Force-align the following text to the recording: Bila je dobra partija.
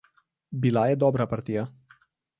Bila 0.63 0.85
je 0.91 0.97
dobra 1.05 1.27
partija. 1.35 1.67